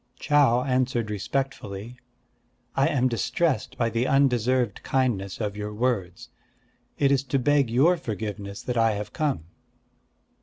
Chau 0.17 0.63
answered 0.63 1.11
respectfully: 1.11 1.95
"I 2.75 2.87
am 2.87 3.07
distressed 3.07 3.77
by 3.77 3.91
the 3.91 4.07
undeserved 4.07 4.81
kindness 4.81 5.39
of 5.39 5.55
your 5.55 5.75
words. 5.75 6.29
It 6.97 7.11
is 7.11 7.23
to 7.25 7.37
beg 7.37 7.69
your 7.69 7.97
forgiveness 7.97 8.63
that 8.63 8.77
I 8.77 8.93
have 8.93 9.13
come." 9.13 9.43